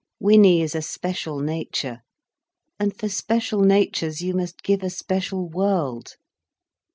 Winnie 0.19 0.63
is 0.63 0.73
a 0.73 0.81
special 0.81 1.39
nature, 1.41 1.99
and 2.79 2.97
for 2.97 3.07
special 3.07 3.61
natures 3.61 4.19
you 4.19 4.33
must 4.33 4.63
give 4.63 4.81
a 4.81 4.89
special 4.89 5.47
world." 5.47 6.15